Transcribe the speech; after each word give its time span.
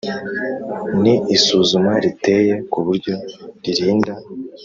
ni 1.01 1.13
isuzuma 1.35 1.93
riteye 2.03 2.53
ku 2.71 2.79
buryo 2.85 3.13
ririnda 3.63 4.13